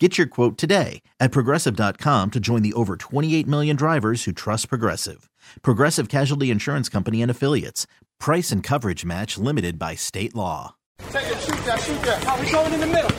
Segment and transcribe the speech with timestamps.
[0.00, 4.68] Get your quote today at progressive.com to join the over 28 million drivers who trust
[4.68, 5.28] Progressive.
[5.62, 7.88] Progressive Casualty Insurance Company and Affiliates.
[8.20, 10.76] Price and coverage match limited by state law.
[11.10, 12.22] Take it, shoot that, shoot that.
[12.22, 13.10] How we going in the middle?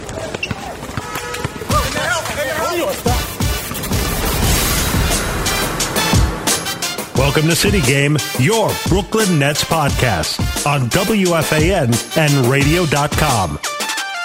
[7.15, 13.59] Welcome to City Game, your Brooklyn Nets podcast on WFAN and radio.com.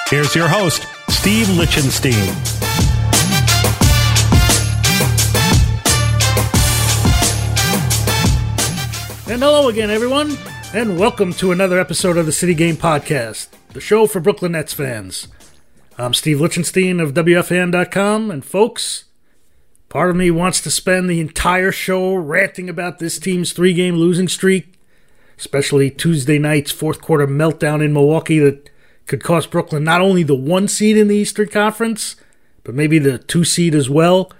[0.09, 2.13] Here's your host, Steve Lichtenstein.
[9.27, 10.37] And hello again, everyone,
[10.75, 14.75] and welcome to another episode of the City Game Podcast, the show for Brooklyn Nets
[14.75, 15.29] fans.
[15.97, 19.05] I'm Steve Lichtenstein of WFAN.com, and folks,
[19.89, 23.95] part of me wants to spend the entire show ranting about this team's three game
[23.97, 24.75] losing streak,
[25.39, 28.69] especially Tuesday night's fourth quarter meltdown in Milwaukee that
[29.07, 32.17] could cost Brooklyn not only the one seed in the Eastern Conference,
[32.63, 34.33] but maybe the two seed as well.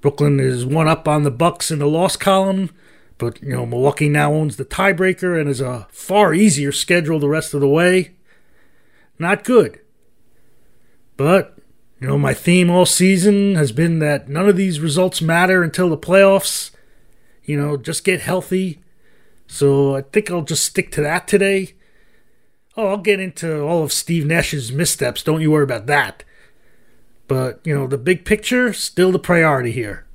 [0.00, 2.70] Brooklyn is one up on the Bucks in the loss column,
[3.18, 7.28] but you know Milwaukee now owns the tiebreaker and is a far easier schedule the
[7.28, 8.12] rest of the way.
[9.18, 9.80] Not good.
[11.16, 11.56] But
[12.00, 15.88] you know my theme all season has been that none of these results matter until
[15.88, 16.70] the playoffs.
[17.44, 18.82] You know, just get healthy.
[19.46, 21.75] So I think I'll just stick to that today.
[22.76, 25.22] Oh, I'll get into all of Steve Nash's missteps.
[25.22, 26.24] Don't you worry about that.
[27.26, 30.06] But, you know, the big picture, still the priority here.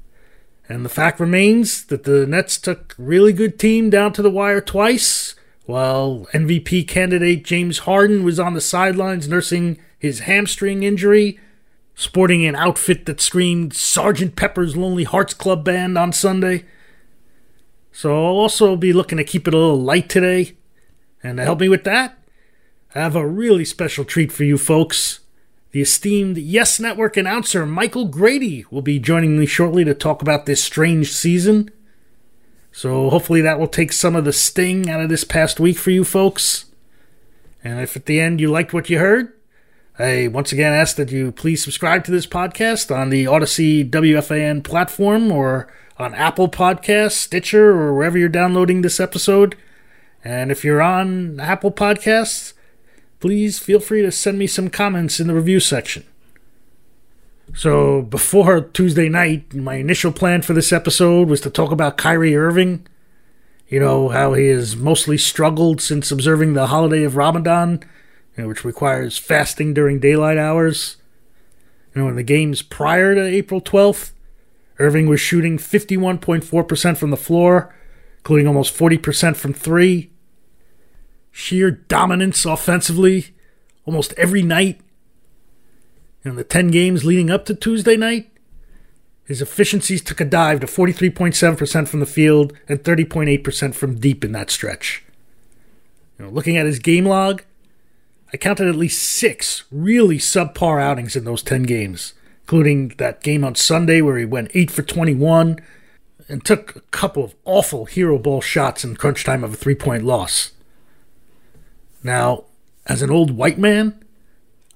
[0.69, 4.61] And the fact remains that the Nets took really good team down to the wire
[4.61, 5.35] twice,
[5.65, 11.39] while MVP candidate James Harden was on the sidelines nursing his hamstring injury,
[11.95, 16.63] sporting an outfit that screamed Sergeant Pepper's Lonely Hearts Club Band on Sunday.
[17.91, 20.55] So I'll also be looking to keep it a little light today.
[21.21, 22.17] And to help me with that,
[22.93, 25.21] I have a really special treat for you folks.
[25.71, 30.45] The esteemed Yes Network announcer Michael Grady will be joining me shortly to talk about
[30.45, 31.71] this strange season.
[32.73, 35.89] So hopefully that will take some of the sting out of this past week for
[35.89, 36.65] you folks.
[37.63, 39.31] And if at the end you liked what you heard,
[39.97, 44.65] I once again ask that you please subscribe to this podcast on the Odyssey WFAN
[44.65, 49.55] platform or on Apple Podcasts, Stitcher, or wherever you're downloading this episode.
[50.25, 52.51] And if you're on Apple Podcasts,
[53.21, 56.03] please feel free to send me some comments in the review section.
[57.53, 62.35] So, before Tuesday night, my initial plan for this episode was to talk about Kyrie
[62.35, 62.87] Irving.
[63.67, 67.83] You know, how he has mostly struggled since observing the holiday of Ramadan,
[68.35, 70.97] you know, which requires fasting during daylight hours.
[71.93, 74.11] You know, in the games prior to April 12th,
[74.79, 77.75] Irving was shooting 51.4% from the floor,
[78.19, 80.10] including almost 40% from three
[81.31, 83.33] sheer dominance offensively
[83.85, 84.79] almost every night.
[86.23, 88.29] In the 10 games leading up to Tuesday night,
[89.25, 94.33] his efficiencies took a dive to 43.7% from the field and 30.8% from deep in
[94.33, 95.03] that stretch.
[96.19, 97.43] You know, looking at his game log,
[98.33, 102.13] I counted at least six really subpar outings in those 10 games,
[102.43, 105.59] including that game on Sunday where he went 8 for 21
[106.27, 109.75] and took a couple of awful hero ball shots in crunch time of a three
[109.75, 110.51] point loss.
[112.03, 112.45] Now,
[112.85, 114.03] as an old white man,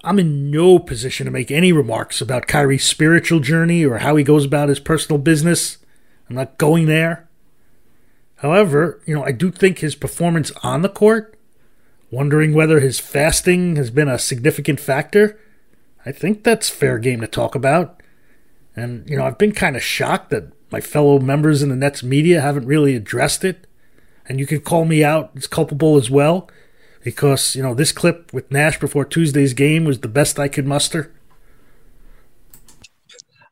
[0.03, 4.23] I'm in no position to make any remarks about Kyrie's spiritual journey or how he
[4.23, 5.79] goes about his personal business.
[6.29, 7.27] I'm not going there.
[8.37, 11.39] However, you know, I do think his performance on the court,
[12.11, 15.39] wondering whether his fasting has been a significant factor,
[16.05, 18.03] I think that's fair game to talk about.
[18.75, 22.03] And, you know, I've been kind of shocked that my fellow members in the Nets
[22.03, 23.65] media haven't really addressed it.
[24.27, 26.49] And you can call me out as culpable as well,
[27.05, 30.65] because, you know, this clip with Nash before Tuesday's game was the best I could
[30.65, 31.13] muster.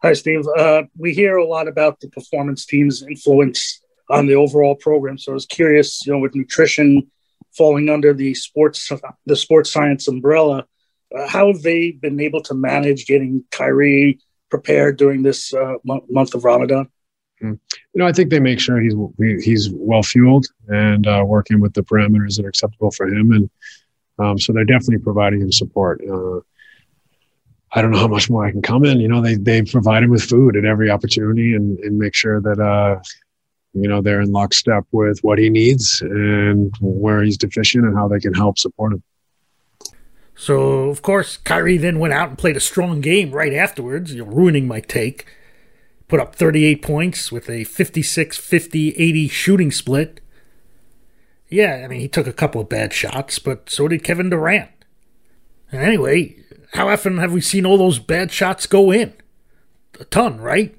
[0.02, 0.46] Hi, Steve.
[0.58, 3.80] Uh, we hear a lot about the performance team's influence
[4.10, 5.20] on the overall program.
[5.20, 7.12] So I was curious, you know, with nutrition
[7.56, 8.92] falling under the sports
[9.28, 10.66] the sports science umbrella,
[11.16, 14.20] uh, how have they been able to manage getting Kyrie
[14.50, 16.90] prepared during this uh, month of Ramadan?
[17.44, 17.56] Hmm.
[17.94, 18.96] You know, I think they make sure he's
[19.44, 23.50] he's well fueled and uh, working with the parameters that are acceptable for him, and
[24.18, 26.02] um, so they're definitely providing him support.
[26.10, 26.40] Uh,
[27.74, 29.02] I don't know how much more I can come in.
[29.02, 32.40] You know, they they provide him with food at every opportunity and and make sure
[32.40, 33.02] that uh,
[33.74, 38.08] you know they're in lockstep with what he needs and where he's deficient and how
[38.08, 39.04] they can help support him.
[40.34, 44.24] So of course, Kyrie then went out and played a strong game right afterwards, you
[44.24, 45.26] know, ruining my take.
[46.14, 50.22] Put up 38 points with a 56 50 80 shooting split.
[51.50, 54.70] Yeah, I mean, he took a couple of bad shots, but so did Kevin Durant.
[55.72, 56.36] And anyway,
[56.74, 59.14] how often have we seen all those bad shots go in?
[60.00, 60.78] A ton, right?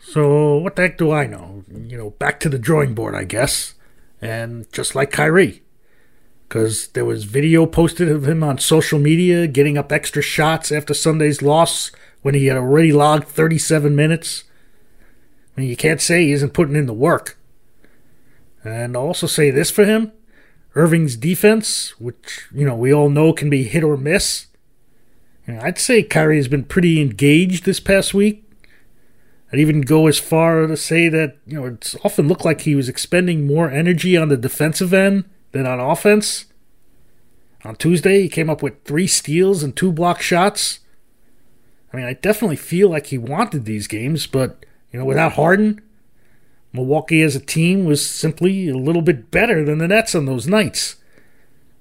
[0.00, 1.62] So what the heck do I know?
[1.72, 3.74] You know, back to the drawing board, I guess.
[4.20, 5.62] And just like Kyrie,
[6.48, 10.94] because there was video posted of him on social media getting up extra shots after
[10.94, 11.92] Sunday's loss
[12.22, 14.44] when he had already logged 37 minutes.
[15.56, 17.38] I mean, you can't say he isn't putting in the work.
[18.64, 20.12] And I'll also say this for him
[20.74, 24.46] Irving's defense, which, you know, we all know can be hit or miss.
[25.46, 28.44] You know, I'd say Kyrie has been pretty engaged this past week.
[29.52, 32.74] I'd even go as far to say that, you know, it's often looked like he
[32.74, 36.44] was expending more energy on the defensive end than on offense.
[37.64, 40.80] On Tuesday, he came up with three steals and two block shots.
[41.92, 45.80] I mean, I definitely feel like he wanted these games, but, you know, without Harden,
[46.72, 50.46] Milwaukee as a team was simply a little bit better than the Nets on those
[50.46, 50.96] nights.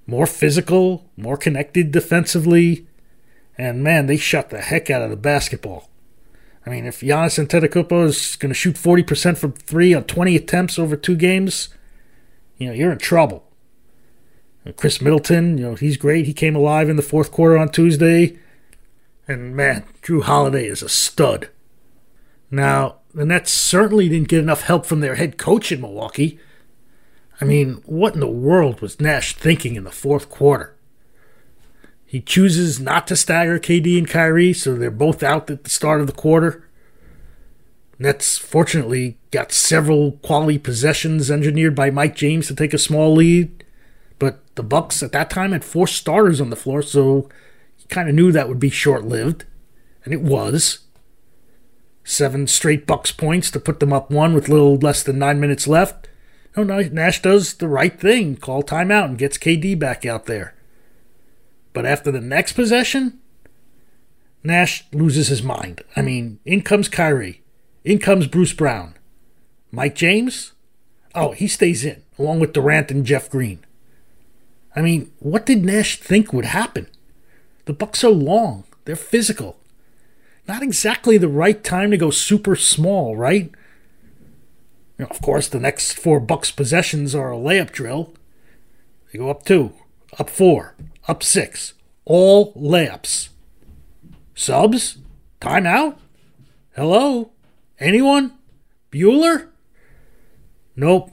[0.06, 2.88] More physical, more connected defensively,
[3.58, 5.90] and man, they shut the heck out of the basketball.
[6.66, 10.78] I mean, if Giannis Antetokounmpo is going to shoot 40% from three on 20 attempts
[10.78, 11.70] over two games,
[12.58, 13.44] you know, you're in trouble.
[14.76, 16.26] Khris Middleton, you know, he's great.
[16.26, 18.38] He came alive in the fourth quarter on Tuesday.
[19.28, 21.50] And man, Jrue Holiday is a stud.
[22.50, 26.40] Now, the Nets certainly didn't get enough help from their head coach in Milwaukee.
[27.42, 30.76] I mean, what in the world was Nash thinking in the fourth quarter?
[32.06, 36.00] He chooses not to stagger KD and Kyrie, so they're both out at the start
[36.00, 36.64] of the quarter.
[38.00, 43.66] Nets fortunately got several quality possessions engineered by Mike James to take a small lead.
[44.20, 47.30] But the Bucks at that time had four starters on the floor, so
[47.90, 49.46] kind of knew that would be short-lived,
[50.04, 50.80] and it was.
[52.04, 55.68] Seven straight Bucks points to put them up one with little less than nine minutes
[55.68, 56.08] left.
[56.56, 60.56] Oh, Nash does the right thing, call timeout, and gets KD back out there.
[61.74, 63.20] But after the next possession,
[64.44, 65.82] Nash loses his mind.
[65.96, 67.44] I mean, in comes Kyrie.
[67.84, 68.96] In comes Bruce Brown.
[69.72, 70.54] Mike James?
[71.14, 73.60] Oh, he stays in, along with Durant and Jeff Green.
[74.76, 76.88] I mean, what did Nash think would happen?
[77.68, 78.64] The Bucks are long.
[78.86, 79.58] They're physical.
[80.48, 83.52] Not exactly the right time to go super small, right?
[84.98, 88.14] You know, of course, the next four Bucks possessions are a layup drill.
[89.12, 89.74] They go up two,
[90.18, 90.76] up four,
[91.10, 91.74] up six.
[92.06, 93.30] All layups.
[94.34, 95.00] Subs?
[95.42, 95.98] Timeout?
[96.74, 97.32] Hello?
[97.82, 98.32] Anyone?
[98.94, 99.50] Bueller?
[100.78, 101.12] Nope.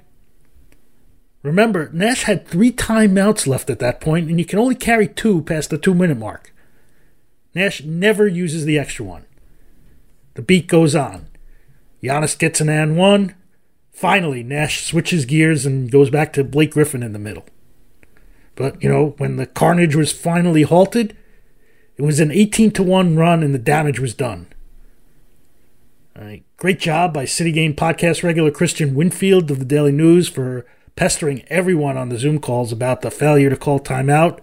[1.45, 5.43] Remember, Nash had three timeouts left at that point, and you can only carry two
[5.43, 6.55] past the two minute mark.
[7.55, 9.27] Nash never uses the extra one.
[10.35, 11.29] The beat goes on.
[12.03, 13.35] Giannis gets an and one.
[13.93, 17.45] Finally, Nash switches gears and goes back to Blake Griffin in the middle.
[18.57, 21.15] But, you know, when the carnage was finally halted,
[21.99, 24.47] it was an 18 to 1 run and the damage was done.
[26.17, 30.29] All right, great job by City Game podcast regular Christian Winfield of the Daily News
[30.29, 30.65] for
[30.97, 34.41] pestering everyone on the Zoom calls about the failure to call timeout.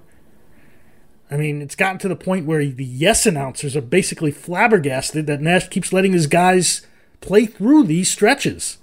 [1.29, 5.41] I mean, it's gotten to the point where the yes announcers are basically flabbergasted that
[5.41, 6.86] Nash keeps letting his guys
[7.22, 8.79] play through these stretches.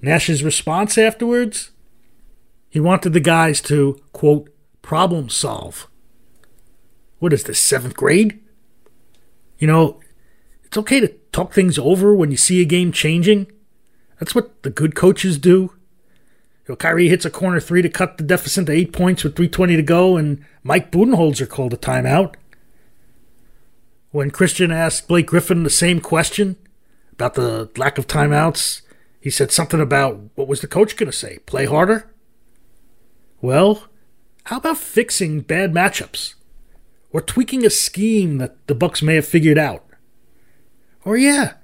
[0.00, 1.70] Nash's response afterwards?
[2.68, 4.48] He wanted the guys to, quote,
[4.82, 5.88] problem solve.
[7.18, 8.40] What is this, seventh grade?
[9.58, 10.00] You know,
[10.62, 13.50] it's okay to talk things over when you see a game changing.
[14.20, 15.72] That's what the good coaches do.
[16.66, 19.34] You know, Kyrie hits a corner three to cut the deficit to eight points with
[19.34, 22.36] 3.20 to go, and Mike Budenholzer called a timeout.
[24.12, 26.56] When Christian asked Blake Griffin the same question
[27.12, 28.80] about the lack of timeouts,
[29.20, 31.38] he said something about what was the coach going to say?
[31.46, 32.10] Play harder?
[33.42, 33.88] Well,
[34.44, 36.34] how about fixing bad matchups?
[37.10, 39.84] Or tweaking a scheme that the Bucks may have figured out?
[41.04, 41.54] Or yeah,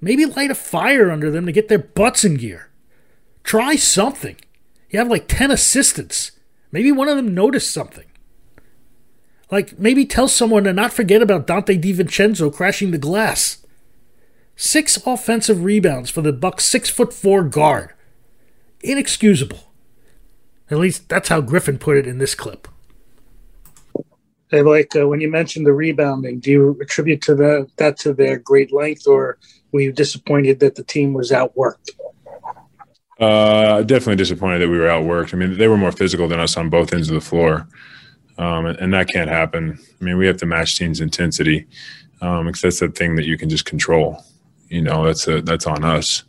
[0.00, 2.71] maybe light a fire under them to get their butts in gear.
[3.44, 4.36] Try something.
[4.90, 6.32] You have like 10 assistants.
[6.70, 8.06] Maybe one of them noticed something.
[9.50, 13.58] Like maybe tell someone to not forget about Donte DiVincenzo crashing the glass.
[14.56, 17.92] Six offensive rebounds for the Bucks' six foot four guard.
[18.80, 19.72] Inexcusable.
[20.70, 22.66] At least that's how Griffin put it in this clip.
[24.50, 28.12] Hey, like uh, when you mentioned the rebounding, do you attribute to the, that to
[28.12, 29.38] their great length, or
[29.72, 31.90] were you disappointed that the team was outworked?
[33.20, 35.32] Uh, definitely disappointed that we were outworked.
[35.32, 37.68] I mean, they were more physical than us on both ends of the floor,
[38.38, 39.78] um, and, and, that can't happen.
[40.00, 41.66] I mean, we have to match teams' intensity
[42.20, 44.24] um, because that's the thing that you can just control.
[44.68, 46.24] You know, that's a, that's on us.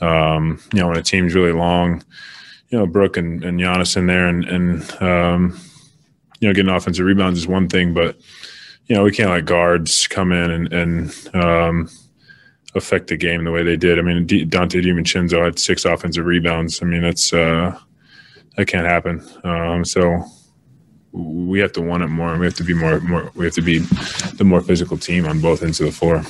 [0.00, 2.02] Um, you know, when a team's really long
[2.70, 5.60] you know, Brook and, and Giannis in there and, and um,
[6.38, 8.16] you know, getting offensive rebounds is one thing, but,
[8.86, 11.90] you know, we can't let guards come in and, and um,
[12.74, 13.98] affect the game the way they did.
[13.98, 16.82] I mean, D- Donte DiVincenzo had six offensive rebounds.
[16.82, 17.78] I mean, that's, uh,
[18.56, 19.22] that can't happen.
[19.44, 20.22] Um, so
[21.12, 23.54] we have to want it more and we have to be more, more, we have
[23.54, 26.22] to be the more physical team on both ends of the floor.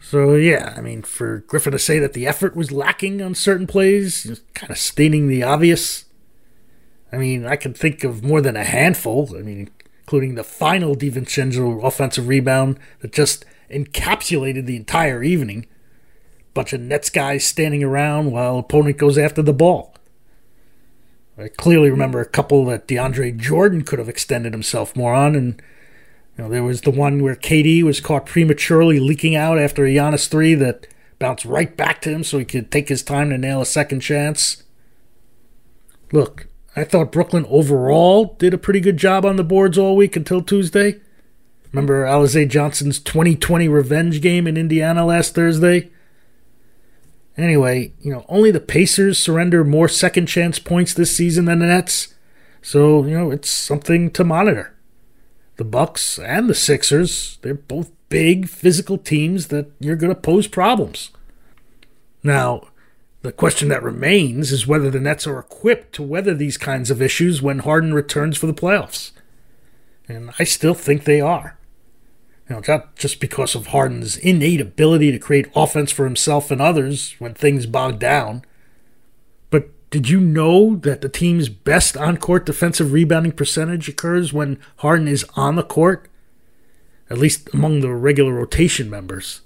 [0.00, 3.66] So yeah, I mean, for Griffin to say that the effort was lacking on certain
[3.66, 6.04] plays, kind of stating the obvious.
[7.12, 9.34] I mean, I can think of more than a handful.
[9.36, 15.66] I mean, including the final DiVincenzo offensive rebound that just encapsulated the entire evening.
[16.54, 19.94] Bunch of Nets guys standing around while opponent goes after the ball.
[21.38, 25.60] I clearly remember a couple that DeAndre Jordan could have extended himself more on, and
[26.36, 29.90] you know, there was the one where KD was caught prematurely leaking out after a
[29.90, 30.86] Giannis three that
[31.18, 34.00] bounced right back to him so he could take his time to nail a second
[34.00, 34.62] chance.
[36.12, 40.16] Look, I thought Brooklyn overall did a pretty good job on the boards all week
[40.16, 41.00] until Tuesday.
[41.76, 45.90] Remember Alize Johnson's 2020 revenge game in Indiana last Thursday?
[47.36, 51.66] Anyway, you know, only the Pacers surrender more second chance points this season than the
[51.66, 52.14] Nets.
[52.62, 54.74] So, you know, it's something to monitor
[55.56, 60.48] the Bucks and the Sixers, they're both big physical teams that you're going to pose
[60.48, 61.10] problems.
[62.22, 62.68] Now,
[63.20, 67.02] the question that remains is whether the Nets are equipped to weather these kinds of
[67.02, 69.12] issues when Harden returns for the playoffs.
[70.08, 71.58] And I still think they are.
[72.48, 76.60] You know, not just because of Harden's innate ability to create offense for himself and
[76.60, 78.42] others when things bog down,
[79.50, 84.58] But did you know that the team's best on court defensive rebounding percentage occurs when
[84.78, 86.08] Harden is on the court?
[87.08, 89.42] At least among the regular rotation members.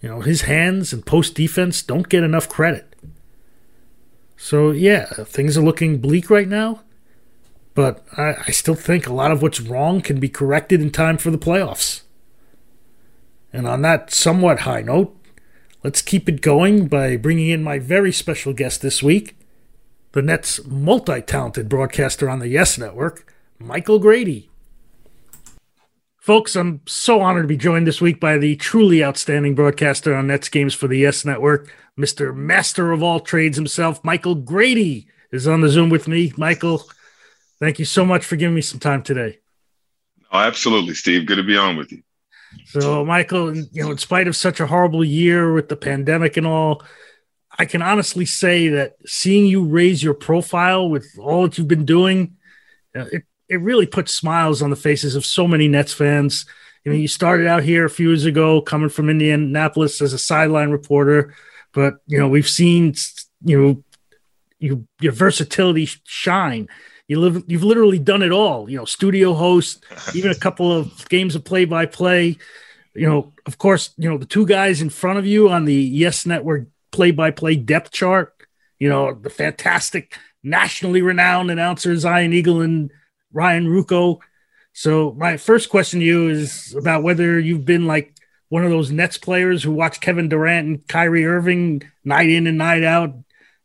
[0.00, 2.94] You know, his hands and post defense don't get enough credit.
[4.36, 6.80] So, yeah, things are looking bleak right now,
[7.74, 11.18] but I, I still think a lot of what's wrong can be corrected in time
[11.18, 12.02] for the playoffs.
[13.52, 15.16] And on that somewhat high note,
[15.84, 19.36] Let's keep it going by bringing in my very special guest this week,
[20.12, 24.48] the Nets' multi talented broadcaster on the Yes Network, Michael Grady.
[26.18, 30.28] Folks, I'm so honored to be joined this week by the truly outstanding broadcaster on
[30.28, 32.32] Nets games for the Yes Network, Mr.
[32.32, 36.32] Master of all trades himself, Michael Grady, is on the Zoom with me.
[36.36, 36.88] Michael,
[37.62, 39.38] thank you so much for giving me some time today.
[40.32, 41.26] Oh, absolutely, Steve.
[41.26, 42.02] Good to be on with you.
[42.64, 46.46] So, Michael, you know, in spite of such a horrible year with the pandemic and
[46.46, 46.82] all,
[47.56, 51.84] I can honestly say that seeing you raise your profile with all that you've been
[51.84, 52.36] doing,
[52.94, 56.46] it, it really puts smiles on the faces of so many Nets fans.
[56.84, 60.18] I mean, you started out here a few years ago coming from Indianapolis as a
[60.18, 61.32] sideline reporter,
[61.72, 62.94] but, you know, we've seen,
[63.44, 63.84] you know,
[64.58, 66.68] you, your versatility shine
[67.12, 71.08] you live you've literally done it all you know studio host even a couple of
[71.08, 72.36] games of play by play
[72.94, 75.74] you know of course you know the two guys in front of you on the
[75.74, 78.34] yes network play by play depth chart
[78.78, 82.90] you know the fantastic nationally renowned announcers Ian Eagle and
[83.32, 84.18] Ryan Ruocco.
[84.72, 88.14] So my first question to you is about whether you've been like
[88.48, 92.58] one of those Nets players who watch Kevin Durant and Kyrie Irving night in and
[92.58, 93.14] night out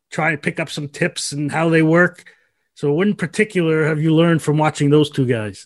[0.09, 2.23] try to pick up some tips and how they work
[2.77, 5.65] so, what in particular have you learned from watching those two guys?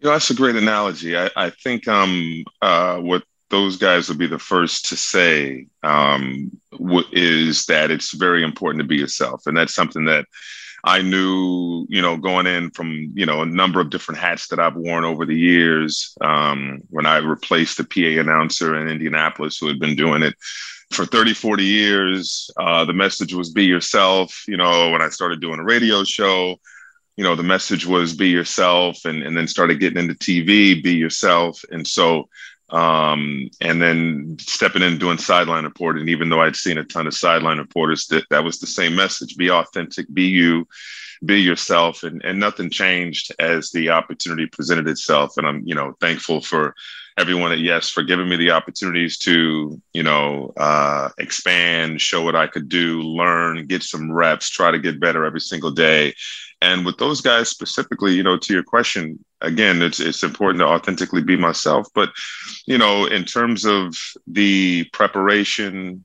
[0.00, 1.16] You know, that's a great analogy.
[1.16, 6.50] I, I think um, uh, what those guys will be the first to say um,
[7.12, 10.24] is that it's very important to be yourself, and that's something that
[10.82, 14.58] I knew, you know, going in from you know a number of different hats that
[14.58, 16.18] I've worn over the years.
[16.22, 20.34] Um, when I replaced the PA announcer in Indianapolis, who had been doing it
[20.90, 24.44] for 30, 40 years, uh, the message was be yourself.
[24.46, 26.56] You know, when I started doing a radio show,
[27.16, 30.94] you know, the message was be yourself, and and then started getting into TV, be
[30.94, 32.28] yourself, and so
[32.70, 36.08] um, and then stepping in doing sideline reporting.
[36.08, 39.36] Even though I'd seen a ton of sideline reporters, that that was the same message:
[39.36, 40.66] be authentic, be you,
[41.24, 45.36] be yourself, and and nothing changed as the opportunity presented itself.
[45.36, 46.74] And I'm you know thankful for
[47.18, 52.36] everyone at Yes for giving me the opportunities to you know uh, expand, show what
[52.36, 56.14] I could do, learn, get some reps, try to get better every single day.
[56.62, 60.66] And with those guys specifically, you know, to your question, again, it's it's important to
[60.66, 61.88] authentically be myself.
[61.94, 62.10] But
[62.66, 63.96] you know, in terms of
[64.26, 66.04] the preparation,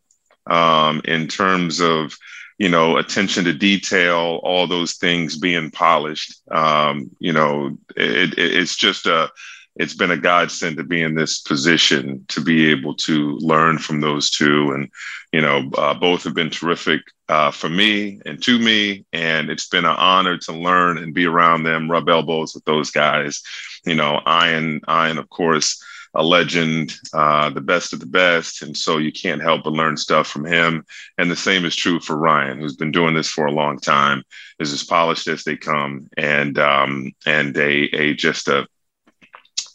[0.50, 2.16] um, in terms of
[2.58, 8.54] you know attention to detail, all those things being polished, um, you know, it, it,
[8.56, 9.32] it's just a
[9.76, 14.02] it's been a godsend to be in this position to be able to learn from
[14.02, 14.90] those two and
[15.32, 17.02] you know uh, both have been terrific
[17.32, 19.06] uh, for me and to me.
[19.14, 22.92] And it's been an honor to learn and be around them, rub elbows with those
[22.92, 23.42] guys.
[23.86, 25.82] You know, Ian, Ian, of course,
[26.14, 28.62] a legend, uh, the best of the best.
[28.62, 30.84] And so you can't help but learn stuff from him.
[31.18, 34.24] And the same is true for Ryan, who's been doing this for a long time,
[34.60, 38.68] is as polished as they come and, um, and a, a just a,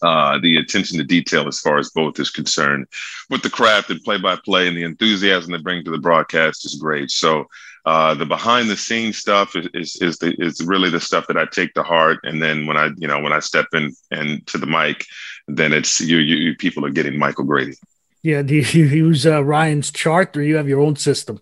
[0.03, 2.87] uh, the attention to detail as far as both is concerned
[3.31, 6.65] with the craft and play by play and the enthusiasm they bring to the broadcast
[6.65, 7.11] is great.
[7.11, 7.47] So
[7.85, 11.37] uh, the behind the scenes stuff is, is, is, the, is really the stuff that
[11.37, 12.19] I take to heart.
[12.25, 15.05] And then when I, you know, when I step in and to the mic,
[15.47, 17.77] then it's you, you, you people are getting Michael Grady.
[18.23, 18.43] Yeah.
[18.43, 21.41] Do you use uh, Ryan's chart or you have your own system?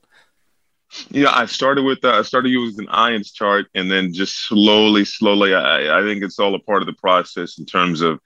[1.11, 5.54] Yeah, I started with uh, I started using Ian's chart, and then just slowly, slowly.
[5.54, 8.20] I, I think it's all a part of the process in terms of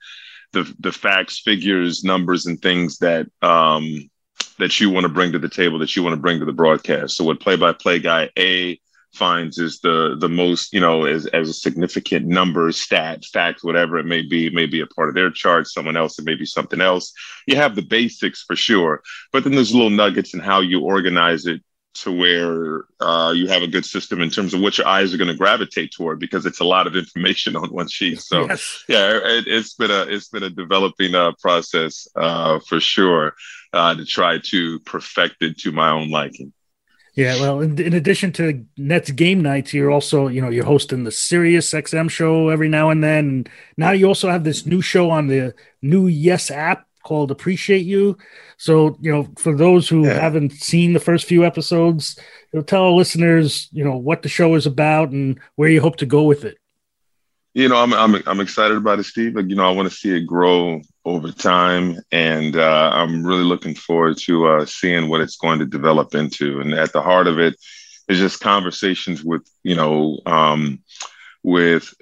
[0.53, 4.09] the the facts, figures, numbers, and things that um,
[4.57, 6.51] that you want to bring to the table, that you want to bring to the
[6.51, 7.15] broadcast.
[7.15, 8.79] So, what play-by-play guy A
[9.13, 13.97] finds is the the most, you know, as as a significant number, stat, fact, whatever
[13.97, 15.67] it may be, may be a part of their chart.
[15.67, 17.11] Someone else, it may be something else.
[17.47, 21.45] You have the basics for sure, but then there's little nuggets in how you organize
[21.45, 21.61] it
[22.03, 25.17] to where uh, you have a good system in terms of what your eyes are
[25.17, 28.19] going to gravitate toward because it's a lot of information on one sheet.
[28.19, 28.83] So yes.
[28.87, 33.35] yeah, it, has been a it's been a developing uh, process uh, for sure
[33.73, 36.53] uh, to try to perfect it to my own liking.
[37.15, 41.03] Yeah, well, in, in, addition to Nets game nights, you're also, you know, you're hosting
[41.03, 43.27] the Sirius XM show every now and then.
[43.27, 47.85] And now you also have this new show on the new Yes app called Appreciate
[47.85, 48.17] You.
[48.57, 50.19] So, you know, for those who yeah.
[50.19, 52.19] haven't seen the first few episodes,
[52.51, 55.81] you know, tell our listeners, you know, what the show is about and where you
[55.81, 56.57] hope to go with it.
[57.53, 59.35] You know, I'm I'm I'm excited about it, Steve.
[59.35, 63.43] Like, you know, I want to see it grow over time, and uh, I'm really
[63.43, 66.59] looking forward to uh, seeing what it's going to develop into.
[66.59, 67.55] And at the heart of it
[68.07, 70.83] is just conversations with, you know, um,
[71.43, 71.93] with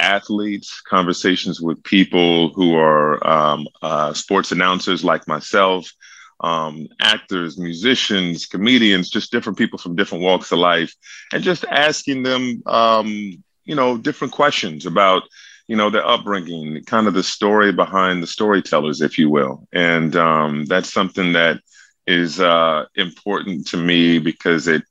[0.00, 5.92] athletes, conversations with people who are um, uh, sports announcers like myself,
[6.40, 10.94] um, actors, musicians, comedians, just different people from different walks of life,
[11.32, 15.22] and just asking them, um, you know, different questions about,
[15.68, 19.68] you know, their upbringing, kind of the story behind the storytellers, if you will.
[19.72, 21.60] And um, that's something that
[22.06, 24.82] is uh, important to me because it,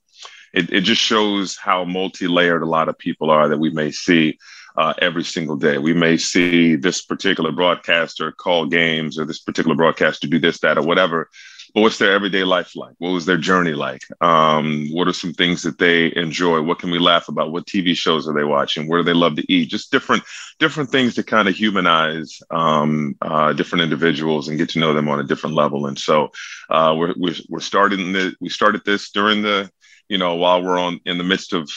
[0.54, 4.38] it, it just shows how multi-layered a lot of people are that we may see
[4.76, 5.78] uh, every single day.
[5.78, 10.78] We may see this particular broadcaster call games or this particular broadcaster do this, that,
[10.78, 11.28] or whatever.
[11.74, 12.94] But what's their everyday life like?
[12.98, 14.02] What was their journey like?
[14.20, 16.62] Um, what are some things that they enjoy?
[16.62, 17.52] What can we laugh about?
[17.52, 18.88] What TV shows are they watching?
[18.88, 19.68] Where do they love to eat?
[19.68, 20.24] Just different
[20.58, 25.08] different things to kind of humanize um, uh, different individuals and get to know them
[25.08, 25.86] on a different level.
[25.86, 26.30] And so
[26.70, 29.70] uh, we're, we're we're starting the, we started this during the
[30.08, 31.70] you know while we're on in the midst of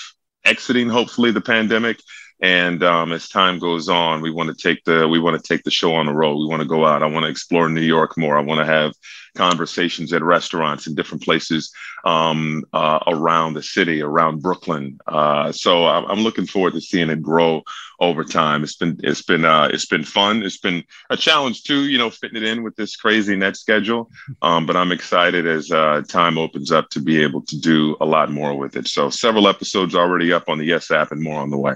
[0.43, 1.99] exiting hopefully the pandemic
[2.43, 5.63] and um, as time goes on, we want to take the we want to take
[5.63, 6.35] the show on the road.
[6.35, 7.01] We want to go out.
[7.01, 8.37] I want to explore New York more.
[8.37, 8.93] I want to have
[9.33, 14.99] conversations at restaurants in different places um, uh, around the city, around Brooklyn.
[15.07, 17.63] Uh, so I'm, looking forward to seeing it grow
[18.01, 18.61] over time.
[18.63, 20.43] It's been it's been uh, it's been fun.
[20.43, 24.11] It's been a challenge too, you know, fitting it in with this crazy net schedule.
[24.41, 28.05] Um, but I'm excited as uh, time opens up to be able to do a
[28.05, 28.89] lot more with it.
[28.89, 31.75] So several episodes already up on the Yes app and more on the way.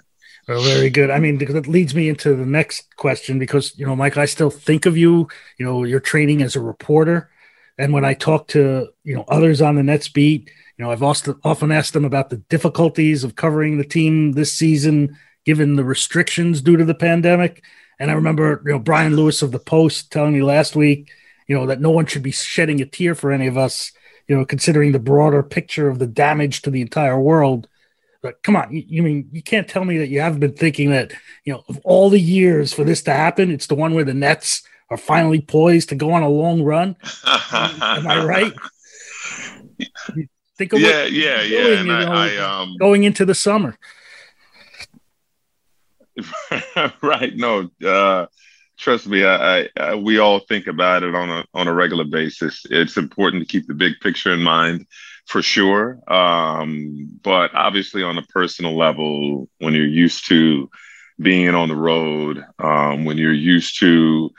[0.49, 1.11] Oh, very good.
[1.11, 4.25] I mean, because it leads me into the next question because, you know, Mike, I
[4.25, 7.29] still think of you, you know, your training as a reporter.
[7.77, 11.03] And when I talk to, you know, others on the Nets beat, you know, I've
[11.03, 16.61] often asked them about the difficulties of covering the team this season, given the restrictions
[16.61, 17.63] due to the pandemic.
[17.99, 21.11] And I remember, you know, Brian Lewis of the Post telling me last week,
[21.47, 23.91] you know, that no one should be shedding a tear for any of us,
[24.27, 27.67] you know, considering the broader picture of the damage to the entire world.
[28.27, 30.89] But come on, you, you mean you can't tell me that you haven't been thinking
[30.91, 31.13] that,
[31.45, 34.13] you know, of all the years for this to happen, it's the one where the
[34.13, 36.97] Nets are finally poised to go on a long run.
[37.25, 38.53] Am I right?
[40.57, 41.79] Think of yeah, yeah, yeah.
[41.79, 43.77] And I, know, I, um, going into the summer.
[47.01, 47.33] right.
[47.33, 48.25] No, uh,
[48.77, 49.25] trust me.
[49.25, 52.65] I, I, we all think about it on a on a regular basis.
[52.69, 54.85] It's important to keep the big picture in mind,
[55.25, 55.99] for sure.
[56.11, 60.69] Um, but obviously, on a personal level, when you're used to
[61.19, 64.29] being on the road, um, when you're used to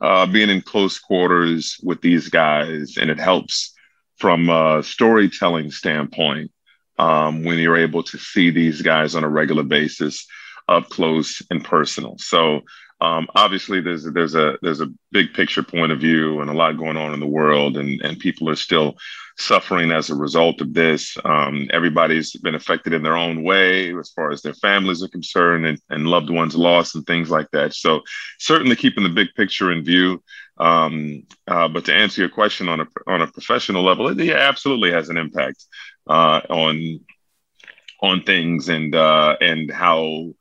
[0.00, 3.74] uh, being in close quarters with these guys, and it helps
[4.16, 6.50] from a storytelling standpoint
[6.98, 10.26] um, when you're able to see these guys on a regular basis
[10.68, 12.16] up close and personal.
[12.18, 12.60] So
[13.00, 16.76] um, obviously there's there's a there's a big picture point of view and a lot
[16.76, 18.96] going on in the world and and people are still
[19.38, 21.16] suffering as a result of this.
[21.24, 25.64] Um, everybody's been affected in their own way as far as their families are concerned
[25.64, 27.72] and, and loved ones lost and things like that.
[27.72, 28.00] So
[28.40, 30.22] certainly keeping the big picture in view.
[30.58, 34.90] Um, uh, but to answer your question on a on a professional level, it absolutely
[34.90, 35.64] has an impact
[36.08, 37.00] uh, on
[38.02, 40.32] on things and uh, and how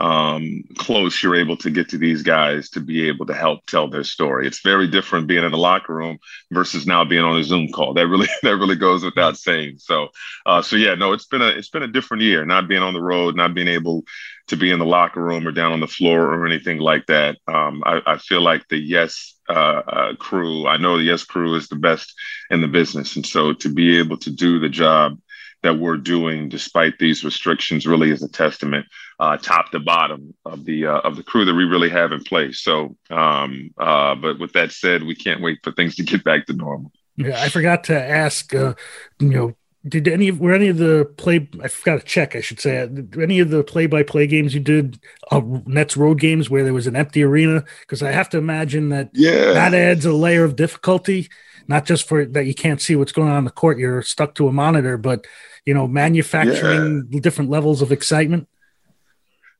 [0.00, 3.88] um, close you're able to get to these guys to be able to help tell
[3.88, 4.46] their story.
[4.46, 6.18] It's very different being in the locker room
[6.50, 7.92] versus now being on a Zoom call.
[7.92, 9.76] That really that really goes without saying.
[9.78, 10.08] So
[10.46, 12.46] uh, so yeah, no, it's been a it's been a different year.
[12.46, 14.04] Not being on the road, not being able
[14.48, 17.36] to be in the locker room or down on the floor or anything like that.
[17.46, 19.52] Um, I, I, feel like the Yes uh,
[19.86, 20.66] uh, crew.
[20.66, 22.12] I know the Yes crew is the best
[22.50, 25.18] in the business, and so to be able to do the job
[25.62, 28.86] that we're doing despite these restrictions really is a testament
[29.18, 32.22] uh, top to bottom of the uh, of the crew that we really have in
[32.24, 32.60] place.
[32.60, 36.46] So um, uh, but with that said we can't wait for things to get back
[36.46, 36.92] to normal.
[37.16, 38.74] Yeah i forgot to ask uh,
[39.18, 42.40] you know did any of were any of the play i forgot to check i
[42.40, 42.88] should say
[43.20, 46.96] any of the play-by-play games you did uh, nets road games where there was an
[46.96, 47.64] empty arena?
[47.80, 49.52] Because i have to imagine that yeah.
[49.52, 51.28] that adds a layer of difficulty
[51.70, 54.34] not just for that you can't see what's going on in the court you're stuck
[54.34, 55.24] to a monitor but
[55.64, 57.20] you know, manufacturing yeah.
[57.20, 58.48] different levels of excitement?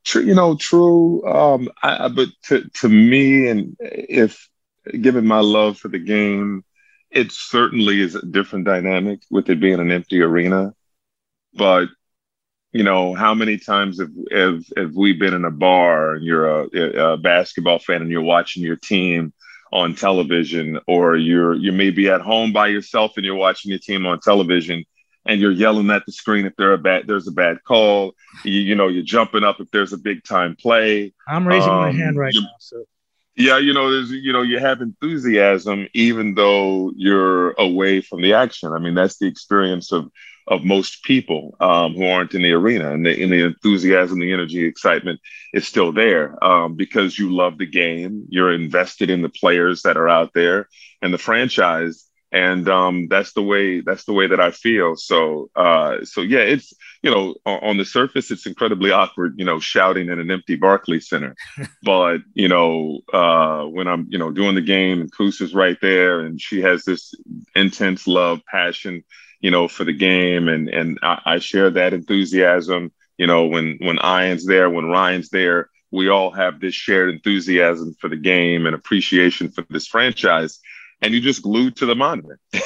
[0.05, 1.25] True, you know, true.
[1.27, 4.49] Um, I, but to to me, and if
[5.01, 6.65] given my love for the game,
[7.11, 10.75] it certainly is a different dynamic with it being an empty arena.
[11.53, 11.89] But
[12.73, 16.49] you know, how many times have have, have we been in a bar and you're
[16.49, 19.35] a, a basketball fan and you're watching your team
[19.73, 23.79] on television, or you're you may be at home by yourself and you're watching your
[23.79, 24.85] team on television,
[25.27, 28.15] and you're yelling at the screen if there a bad there's a bad call.
[28.45, 31.13] You, you know, you're jumping up if there's a big time play.
[31.29, 32.49] I'm raising um, my hand right now.
[32.59, 32.85] So.
[33.37, 38.35] Yeah, you know, there's you know, you have enthusiasm even though you're away from the
[38.35, 38.73] action.
[38.73, 40.11] I mean, that's the experience of
[40.49, 44.33] of most people um, who aren't in the arena, and the, and the enthusiasm, the
[44.33, 45.21] energy, excitement
[45.55, 48.27] is still there um, because you love the game.
[48.29, 50.69] You're invested in the players that are out there
[51.03, 54.97] and the franchise and um, that's the way that's the way that I feel.
[54.97, 59.45] So uh, so yeah, it's you know on, on, the surface it's incredibly awkward, you
[59.45, 61.35] know, shouting in an empty Barclays Center,
[61.83, 65.79] but you know uh, when I'm you know doing the game and Kus is right
[65.83, 67.15] there and she has this
[67.57, 69.03] intense love, passion,
[69.41, 72.93] you know, for the game, and and I, I share that enthusiasm.
[73.19, 77.97] You know, when when Ian's there, when Ryan's there, we all have this shared enthusiasm
[78.01, 80.61] for the game and appreciation for this franchise
[81.03, 82.39] and you're just glued to the monitor.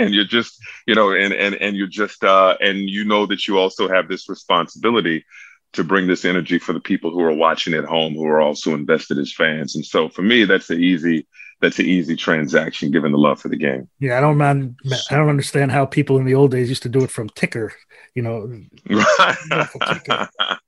[0.00, 3.48] And you're just you know and and and you're just uh and you know that
[3.48, 5.24] you also have this responsibility
[5.72, 8.74] to bring this energy for the people who are watching at home who are also
[8.74, 9.74] invested as fans.
[9.74, 11.26] And so for me that's an easy
[11.60, 13.88] that's an easy transaction given the love for the game.
[13.98, 14.76] Yeah i don't mind
[15.10, 17.72] i don't understand how people in the old days used to do it from ticker
[18.14, 18.62] you know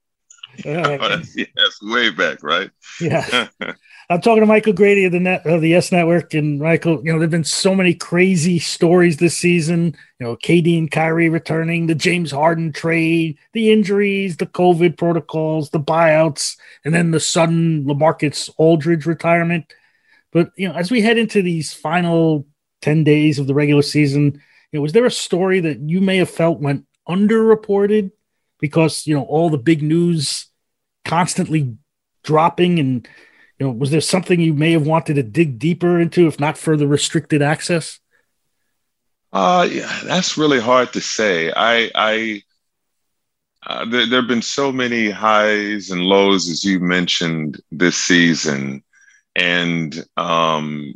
[0.65, 2.69] Uh, oh, yes, way back, right?
[2.99, 3.47] Yeah.
[4.11, 7.01] I'm talking to Michael Grady of the net of the Yes Network, and Michael.
[7.01, 9.95] You know, there've been so many crazy stories this season.
[10.19, 15.69] You know, KD and Kyrie returning, the James Harden trade, the injuries, the COVID protocols,
[15.69, 19.73] the buyouts, and then the sudden Lamarcus Aldridge retirement.
[20.33, 22.45] But you know, as we head into these final
[22.81, 26.17] ten days of the regular season, you know, was there a story that you may
[26.17, 28.11] have felt went underreported
[28.61, 30.47] because you know all the big news
[31.03, 31.75] constantly
[32.23, 33.07] dropping and
[33.59, 36.57] you know was there something you may have wanted to dig deeper into if not
[36.57, 37.99] for the restricted access?
[39.33, 41.51] Uh yeah that's really hard to say.
[41.51, 42.43] I i
[43.67, 48.83] uh, there, have been so many highs and lows as you mentioned this season.
[49.35, 50.93] And um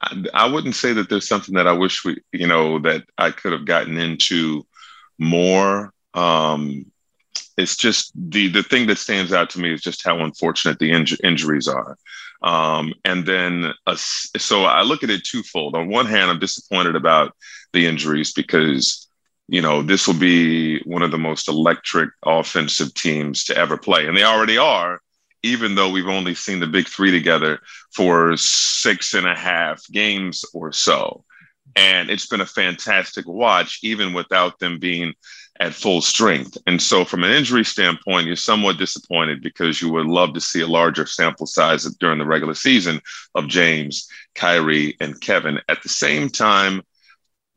[0.00, 3.30] I, I wouldn't say that there's something that I wish we, you know, that I
[3.30, 4.66] could have gotten into
[5.18, 5.92] more.
[6.14, 6.86] Um,
[7.56, 10.90] it's just the the thing that stands out to me is just how unfortunate the
[10.90, 11.96] inj- injuries are.
[12.42, 15.76] Um, and then, so I look at it twofold.
[15.76, 17.36] On one hand, I'm disappointed about
[17.74, 19.06] the injuries because,
[19.46, 24.06] you know, this will be one of the most electric offensive teams to ever play,
[24.06, 25.00] and they already are
[25.42, 27.60] even though we've only seen the big three together
[27.94, 31.24] for six and a half games or so.
[31.76, 35.14] And it's been a fantastic watch, even without them being
[35.60, 36.56] at full strength.
[36.66, 40.62] And so, from an injury standpoint, you're somewhat disappointed because you would love to see
[40.62, 43.00] a larger sample size during the regular season
[43.34, 45.60] of James, Kyrie, and Kevin.
[45.68, 46.82] At the same time,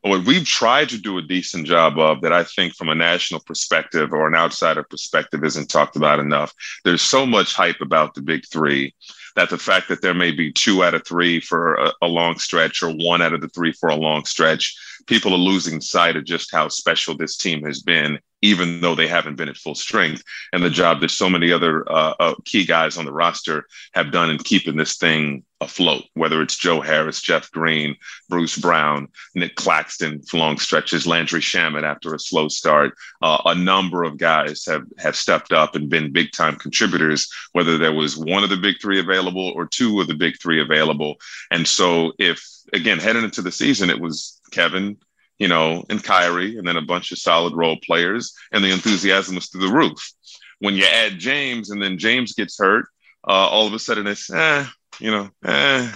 [0.02, 3.40] what we've tried to do a decent job of that I think from a national
[3.40, 6.54] perspective or an outsider perspective isn't talked about enough.
[6.84, 8.94] There's so much hype about the big three
[9.38, 12.38] that the fact that there may be two out of three for a, a long
[12.38, 14.76] stretch or one out of the three for a long stretch,
[15.08, 19.08] people are losing sight of just how special this team has been even though they
[19.08, 22.66] haven't been at full strength, and the job that so many other uh, uh, key
[22.66, 27.22] guys on the roster have done in keeping this thing afloat, whether it's Joe Harris,
[27.22, 27.96] Jeff Green,
[28.28, 32.94] Bruce Brown, Nick Claxton for long stretches, Landry Shamet after a slow start.
[33.22, 37.78] Uh, a number of guys have, have stepped up and been big time contributors, whether
[37.78, 41.16] there was one of the big three available or two of the big three available.
[41.50, 44.98] And so, if again, heading into the season, it was Kevin,
[45.40, 49.36] you know, and Kyrie, and then a bunch of solid role players, and the enthusiasm
[49.36, 50.12] was through the roof.
[50.60, 52.86] When you add James, and then James gets hurt,
[53.28, 54.66] uh, all of a sudden it's, eh,
[55.00, 55.92] you know, eh.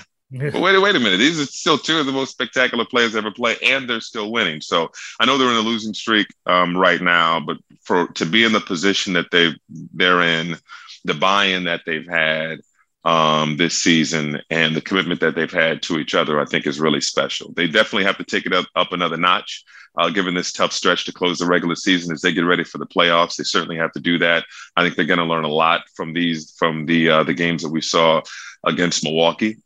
[0.51, 1.17] but wait, wait a minute.
[1.17, 4.59] These are still two of the most spectacular players ever play, and they're still winning.
[4.59, 8.43] So I know they're in a losing streak um, right now, but for to be
[8.43, 9.53] in the position that they
[9.93, 10.57] they're in,
[11.05, 12.59] the buy-in that they've had,
[13.03, 16.79] um, this season and the commitment that they've had to each other, I think is
[16.79, 17.53] really special.
[17.53, 19.63] They definitely have to take it up, up another notch,
[19.97, 22.77] uh, given this tough stretch to close the regular season as they get ready for
[22.77, 23.35] the playoffs.
[23.35, 24.45] They certainly have to do that.
[24.75, 27.63] I think they're going to learn a lot from these, from the uh, the games
[27.63, 28.21] that we saw
[28.65, 29.57] against Milwaukee.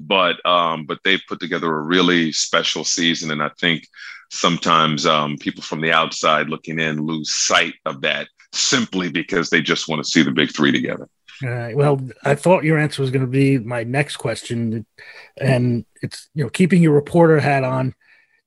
[0.00, 3.86] But um, but they've put together a really special season, and I think
[4.30, 9.62] sometimes um, people from the outside looking in lose sight of that simply because they
[9.62, 11.08] just want to see the big three together.
[11.42, 14.86] Well, I thought your answer was going to be my next question,
[15.38, 17.94] and it's you know keeping your reporter hat on.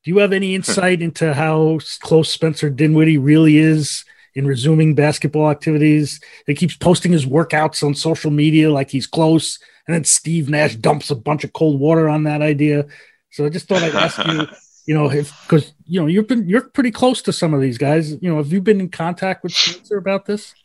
[0.04, 5.50] Do you have any insight into how close Spencer Dinwiddie really is in resuming basketball
[5.50, 6.20] activities?
[6.48, 10.76] He keeps posting his workouts on social media like he's close, and then Steve Nash
[10.76, 12.86] dumps a bunch of cold water on that idea.
[13.32, 14.48] So I just thought I'd ask you,
[14.88, 18.12] you know, because you know you've been you're pretty close to some of these guys.
[18.22, 20.56] You know, have you been in contact with Spencer about this?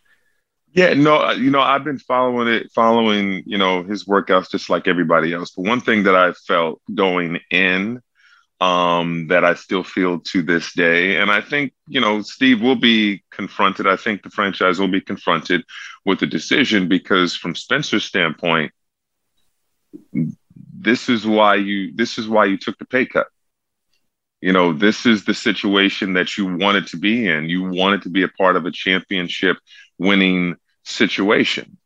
[0.75, 4.69] Yeah, no, uh, you know, I've been following it, following, you know, his workouts just
[4.69, 5.53] like everybody else.
[5.53, 8.01] But one thing that I felt going in
[8.61, 12.77] um, that I still feel to this day, and I think, you know, Steve will
[12.77, 13.87] be confronted.
[13.87, 15.63] I think the franchise will be confronted
[16.07, 18.73] with the decision because, from Spencer's standpoint,
[20.77, 23.29] this is why you this is why you took the pay cut.
[24.41, 27.49] You know, this is the situation that you wanted to be in.
[27.49, 29.57] You wanted to be a part of a championship
[29.99, 31.79] winning situation.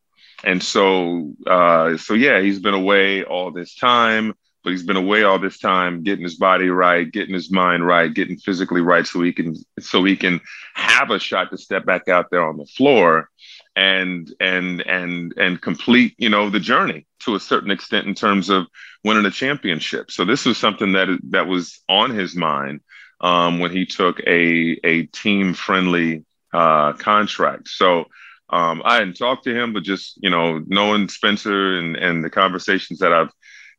[0.45, 5.23] And so, uh, so yeah, he's been away all this time, but he's been away
[5.25, 9.23] all this time, getting his body right, getting his mind right, getting physically right, so
[9.23, 10.41] he can, so he can
[10.75, 13.29] have a shot to step back out there on the floor
[13.75, 18.51] and and and and complete, you know, the journey to a certain extent in terms
[18.51, 18.67] of
[19.05, 20.11] winning a championship.
[20.11, 22.81] So this was something that that was on his mind
[23.21, 27.69] um, when he took a a team friendly uh, contract.
[27.69, 28.07] So
[28.51, 32.31] um, I hadn't talked to him, but just you know, knowing Spencer and and the
[32.31, 33.31] conversations that I've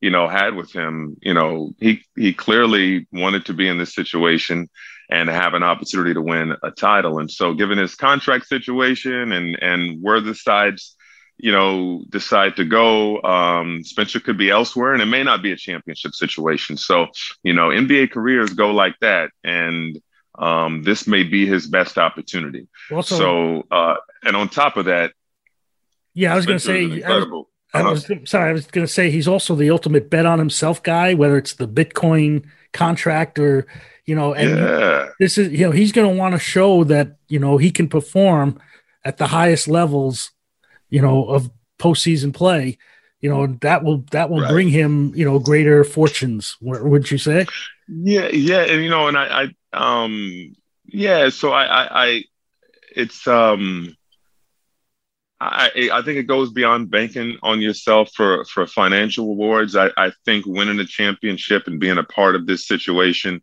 [0.01, 3.95] you know had with him, you know, he he clearly wanted to be in this
[3.95, 4.69] situation
[5.10, 7.17] and have an opportunity to win a title.
[7.19, 10.95] And so, given his contract situation and and where the sides
[11.39, 15.53] you know decide to go um, spencer could be elsewhere and it may not be
[15.53, 17.08] a championship situation so
[17.43, 19.97] you know nba careers go like that and
[20.39, 22.67] um, this may be his best opportunity.
[22.91, 25.12] Also, so, uh, and on top of that,
[26.13, 27.49] yeah, I was going to say, incredible.
[27.73, 28.15] I was, uh-huh.
[28.15, 30.82] I was sorry, I was going to say he's also the ultimate bet on himself
[30.82, 33.67] guy, whether it's the Bitcoin contract or
[34.06, 35.10] you know, and yeah.
[35.19, 37.88] this is you know he's going to want to show that you know he can
[37.88, 38.60] perform
[39.06, 40.32] at the highest levels,
[40.89, 42.78] you know, of postseason play,
[43.21, 44.51] you know, that will that will right.
[44.51, 46.55] bring him, you know, greater fortunes.
[46.62, 47.45] Would you say?
[47.88, 50.55] Yeah, yeah, and you know, and I, I um,
[50.86, 51.29] yeah.
[51.29, 52.23] So I, I, I
[52.95, 53.95] it's um,
[55.41, 59.75] I, I think it goes beyond banking on yourself for for financial rewards.
[59.75, 63.41] I, I think winning a championship and being a part of this situation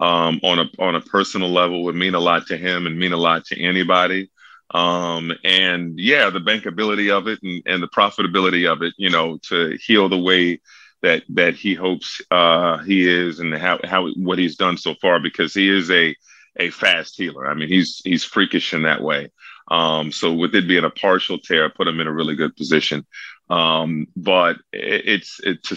[0.00, 3.12] um, on a on a personal level would mean a lot to him and mean
[3.12, 4.30] a lot to anybody.
[4.70, 9.38] Um, and yeah, the bankability of it and, and the profitability of it, you know,
[9.48, 10.60] to heal the way
[11.02, 15.20] that that he hopes uh, he is and how how what he's done so far
[15.20, 16.14] because he is a
[16.58, 17.46] a fast healer.
[17.48, 19.30] I mean, he's he's freakish in that way.
[19.70, 23.06] Um, so with it being a partial tear, put him in a really good position.
[23.50, 25.76] Um, but it, it's it, to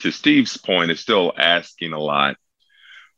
[0.00, 2.36] to Steve's point, it's still asking a lot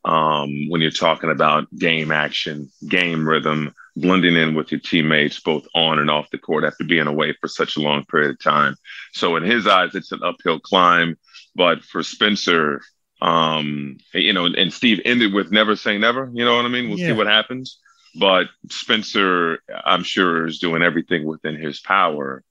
[0.04, 5.66] um, when you're talking about game action, game rhythm, blending in with your teammates both
[5.74, 8.76] on and off the court after being away for such a long period of time.
[9.12, 11.16] So in his eyes, it's an uphill climb.
[11.54, 12.80] But for Spencer,
[13.20, 16.30] um, you know, and Steve ended with never say never.
[16.32, 16.88] You know what I mean?
[16.88, 17.08] We'll yeah.
[17.08, 17.78] see what happens.
[18.18, 22.42] But Spencer, I'm sure, is doing everything within his power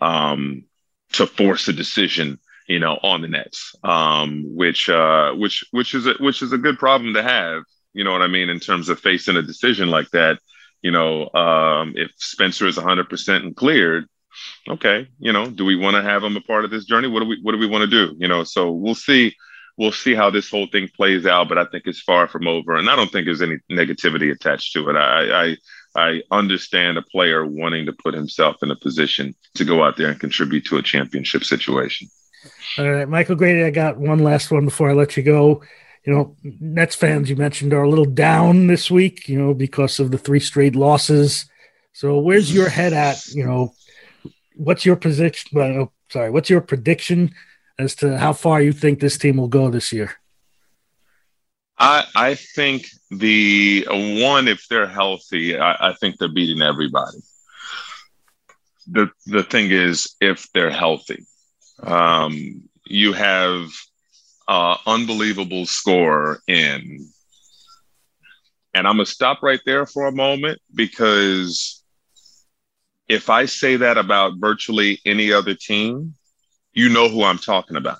[0.00, 0.64] um,
[1.12, 2.38] to force a decision
[2.70, 6.58] you know, on the Nets, um, which uh, which which is a, which is a
[6.58, 7.64] good problem to have.
[7.92, 10.38] You know what I mean in terms of facing a decision like that.
[10.82, 14.06] You know, um, if Spencer is 100 percent and cleared,
[14.68, 17.08] okay, you know, do we want to have him a part of this journey?
[17.08, 18.14] What do we what do we want to do?
[18.18, 19.34] You know, so we'll see.
[19.78, 22.76] We'll see how this whole thing plays out, but I think it's far from over,
[22.76, 24.96] and I don't think there's any negativity attached to it.
[24.96, 25.56] I, I
[25.96, 30.08] I understand a player wanting to put himself in a position to go out there
[30.08, 32.08] and contribute to a championship situation.
[32.78, 35.62] All right, Michael Grady, I got one last one before I let you go.
[36.04, 40.00] You know, Nets fans you mentioned are a little down this week, you know, because
[40.00, 41.44] of the three straight losses.
[41.92, 43.26] So where's your head at?
[43.26, 43.74] You know,
[44.54, 45.50] what's your position?
[45.52, 47.34] Well, sorry, what's your prediction
[47.78, 50.12] as to how far you think this team will go this year?
[51.78, 57.18] I I think the one, if they're healthy, I, I think they're beating everybody.
[58.86, 61.24] The the thing is, if they're healthy,
[61.82, 63.70] um, you have
[64.50, 67.08] uh, unbelievable score in.
[68.74, 71.84] And I'm going to stop right there for a moment because
[73.08, 76.14] if I say that about virtually any other team,
[76.72, 77.98] you know who I'm talking about.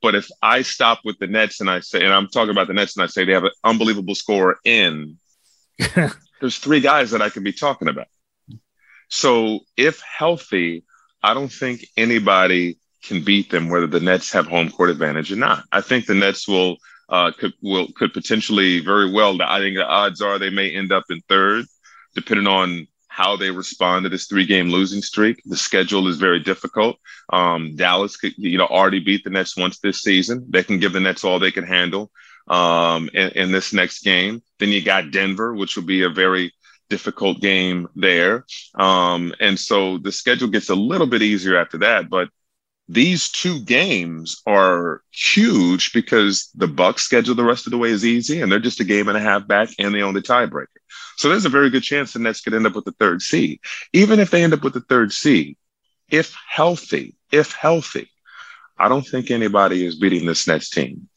[0.00, 2.74] But if I stop with the Nets and I say, and I'm talking about the
[2.74, 5.18] Nets and I say they have an unbelievable score in,
[6.40, 8.06] there's three guys that I can be talking about.
[9.08, 10.84] So if healthy,
[11.20, 15.36] I don't think anybody can beat them, whether the Nets have home court advantage or
[15.36, 15.64] not.
[15.72, 16.76] I think the Nets will
[17.08, 19.40] uh, could will could potentially very well.
[19.42, 21.66] I think the odds are they may end up in third,
[22.14, 25.40] depending on how they respond to this three game losing streak.
[25.44, 26.96] The schedule is very difficult.
[27.32, 30.46] Um, Dallas could, you know, already beat the Nets once this season.
[30.48, 32.10] They can give the Nets all they can handle
[32.48, 34.42] um, in, in this next game.
[34.58, 36.52] Then you got Denver, which will be a very
[36.90, 38.46] difficult game there.
[38.74, 42.10] Um, and so the schedule gets a little bit easier after that.
[42.10, 42.30] But
[42.88, 48.04] these two games are huge because the Bucks schedule the rest of the way is
[48.04, 50.66] easy, and they're just a game and a half back, and they own the tiebreaker.
[51.16, 53.60] So there's a very good chance the Nets could end up with the third seed.
[53.92, 55.56] Even if they end up with the third seed,
[56.10, 58.10] if healthy, if healthy,
[58.78, 61.08] I don't think anybody is beating this Nets team.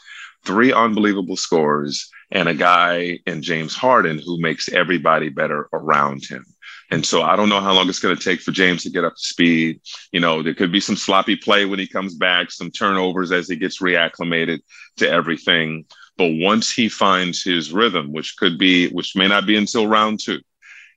[0.46, 6.46] Three unbelievable scores and a guy in James Harden who makes everybody better around him.
[6.90, 9.04] And so I don't know how long it's going to take for James to get
[9.04, 9.82] up to speed.
[10.12, 13.50] You know, there could be some sloppy play when he comes back, some turnovers as
[13.50, 14.60] he gets reacclimated
[14.98, 15.86] to everything.
[16.18, 20.20] But once he finds his rhythm, which could be, which may not be until round
[20.22, 20.40] two,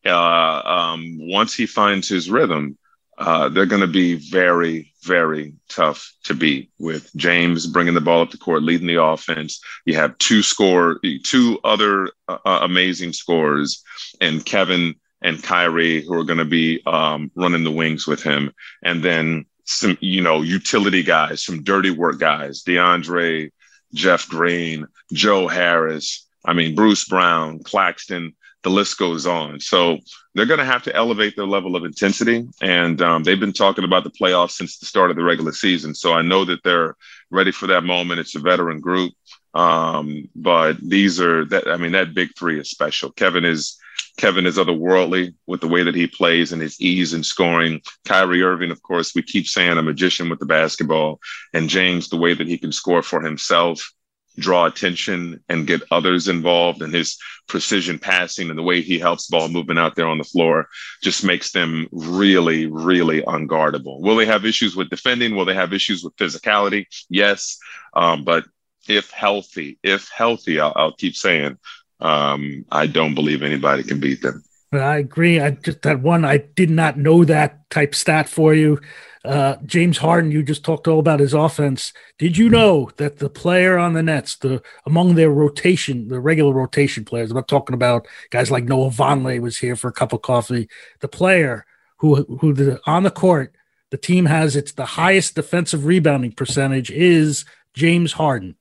[0.06, 2.78] uh, um, once he finds his rhythm,
[3.18, 8.22] uh, they're going to be very, very tough to beat with James bringing the ball
[8.22, 9.60] up the court, leading the offense.
[9.84, 13.82] You have two score, two other uh, uh amazing scores,
[14.22, 18.52] and Kevin and Kyrie who are going to be um, running the wings with him,
[18.82, 23.50] and then some, you know, utility guys, some dirty work guys, DeAndre,
[23.94, 26.26] Jeff Green, Joe Harris.
[26.44, 29.60] I mean, Bruce Brown, Claxton the list goes on.
[29.60, 29.98] So
[30.34, 32.46] they're going to have to elevate their level of intensity.
[32.60, 35.94] And um, they've been talking about the playoffs since the start of the regular season.
[35.94, 36.96] So I know that they're
[37.30, 38.20] ready for that moment.
[38.20, 39.12] It's a veteran group.
[39.54, 43.10] Um, but these are that, I mean, that big three is special.
[43.10, 43.78] Kevin is,
[44.20, 47.80] Kevin is otherworldly with the way that he plays and his ease in scoring.
[48.06, 51.20] Kyrie Irving, of course, we keep saying a magician with the basketball.
[51.54, 53.90] And James, the way that he can score for himself
[54.36, 57.16] draw attention and get others involved and his
[57.48, 60.68] precision passing and the way he helps ball movement out there on the floor
[61.02, 65.72] just makes them really really unguardable will they have issues with defending will they have
[65.72, 67.58] issues with physicality yes
[67.94, 68.44] um, but
[68.88, 71.58] if healthy if healthy i'll, I'll keep saying
[72.00, 74.42] um, i don't believe anybody can beat them
[74.72, 75.40] I agree.
[75.40, 78.80] I just that one I did not know that type stat for you.
[79.24, 81.92] Uh, James Harden, you just talked all about his offense.
[82.18, 86.54] Did you know that the player on the Nets, the among their rotation, the regular
[86.54, 90.12] rotation players, I'm not talking about guys like Noah Vonleh was here for a cup
[90.12, 90.68] of coffee.
[91.00, 91.66] The player
[91.98, 93.54] who who the, on the court,
[93.90, 97.44] the team has its the highest defensive rebounding percentage is
[97.74, 98.56] James Harden.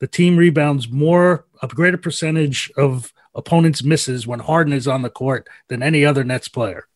[0.00, 5.10] The team rebounds more, a greater percentage of opponents' misses when Harden is on the
[5.10, 6.86] court than any other Nets player.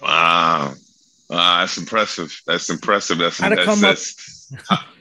[0.00, 0.74] Wow.
[1.30, 2.40] Wow, that's impressive.
[2.46, 3.18] That's impressive.
[3.18, 4.52] That's, to that's, come that's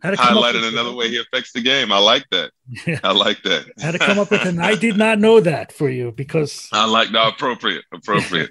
[0.00, 1.90] Had to come up highlighted another way he affects the game.
[1.90, 2.52] I like that.
[2.86, 3.00] Yeah.
[3.02, 3.66] I like that.
[3.78, 6.86] had to come up with an I did not know that for you because I
[6.86, 8.50] like the appropriate, appropriate.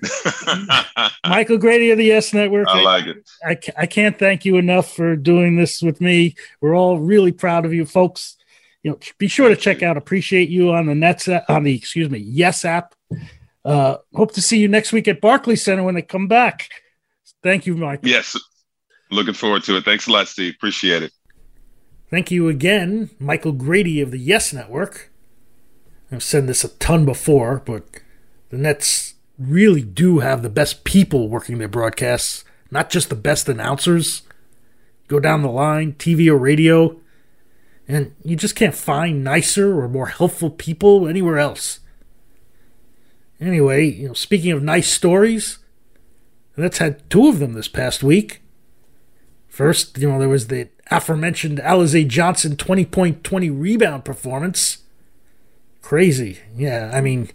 [1.27, 2.67] Michael Grady of the Yes Network.
[2.67, 3.29] I like it.
[3.45, 6.35] I, I can't thank you enough for doing this with me.
[6.59, 8.36] We're all really proud of you, folks.
[8.87, 12.09] You know, be sure to check out Appreciate You on the Nets on the excuse
[12.09, 12.95] me Yes app.
[13.65, 16.69] Uh, hope to see you next week at Barclays Center when they come back.
[17.43, 17.99] Thank you, Mike.
[18.03, 18.39] Yes.
[19.11, 19.83] Looking forward to it.
[19.83, 20.53] Thanks a lot, Steve.
[20.55, 21.11] Appreciate it.
[22.09, 25.11] Thank you again, Michael Grady of the Yes Network.
[26.09, 27.83] I've said this a ton before, but
[28.51, 33.49] the Nets really do have the best people working their broadcasts, not just the best
[33.49, 34.21] announcers.
[35.09, 36.95] Go down the line, TV or radio,
[37.87, 41.79] and you just can't find nicer or more helpful people anywhere else.
[43.39, 45.59] Anyway, you know, speaking of nice stories,
[46.55, 48.41] the Nets had two of them this past week.
[49.47, 54.79] First, you know, there was the aforementioned Alize Johnson 20 point 20 rebound performance.
[55.81, 56.39] Crazy.
[56.55, 57.29] Yeah, I mean,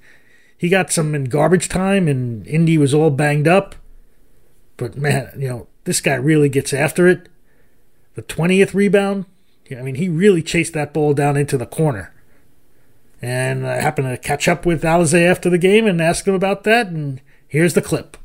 [0.58, 3.74] he got some in garbage time and Indy was all banged up.
[4.76, 7.28] But man, you know, this guy really gets after it.
[8.14, 9.24] The 20th rebound,
[9.78, 12.12] I mean, he really chased that ball down into the corner.
[13.20, 16.64] And I happened to catch up with Alize after the game and ask him about
[16.64, 16.88] that.
[16.88, 18.16] And here's the clip.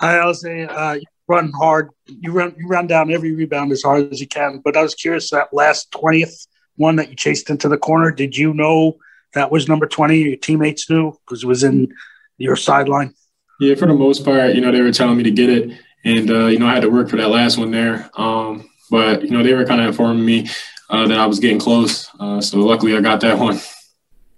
[0.00, 1.90] I was saying, uh, you run hard.
[2.06, 4.60] You run you run down every rebound as hard as you can.
[4.64, 6.46] But I was curious that last twentieth
[6.76, 8.12] one that you chased into the corner.
[8.12, 8.96] Did you know
[9.34, 10.18] that was number twenty?
[10.18, 11.92] Your teammates knew because it was in
[12.38, 13.14] your sideline.
[13.58, 16.30] Yeah, for the most part, you know, they were telling me to get it, and
[16.30, 18.10] uh, you know, I had to work for that last one there.
[18.14, 20.48] Um, but you know, they were kind of informing me
[20.90, 22.08] uh, that I was getting close.
[22.18, 23.60] Uh, so luckily, I got that one.